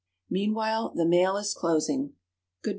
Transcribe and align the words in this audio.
Meanwhile 0.31 0.93
the 0.95 1.05
mail 1.05 1.37
is 1.37 1.53
closing. 1.53 2.13
Good 2.63 2.69
by! 2.69 2.69